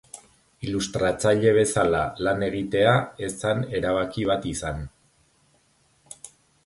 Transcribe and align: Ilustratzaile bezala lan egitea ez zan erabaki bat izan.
Ilustratzaile 0.67 1.51
bezala 1.57 1.99
lan 2.27 2.45
egitea 2.47 2.95
ez 3.29 3.31
zan 3.45 3.63
erabaki 3.81 4.25
bat 4.31 4.49
izan. 4.53 4.85